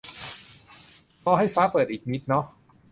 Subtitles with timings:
[1.25, 2.45] รอให้ฟ้าเปิดอีกนิดเนาะ